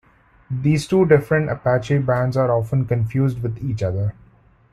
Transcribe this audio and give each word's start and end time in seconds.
These 0.49 0.87
two 0.87 1.05
different 1.05 1.51
Apache 1.51 1.99
bands 1.99 2.35
were 2.35 2.49
often 2.51 2.85
confused 2.85 3.43
with 3.43 3.59
each 3.63 3.83
other. 3.83 4.15